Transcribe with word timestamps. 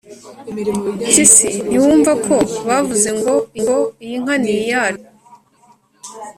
mpyisi 1.03 1.47
ntiwumva 1.67 2.11
ko 2.25 2.35
bavuze 2.67 3.09
ngo 3.17 3.35
iyi 4.05 4.17
nka 4.23 4.35
ni 4.41 4.51
iyacu? 4.61 5.07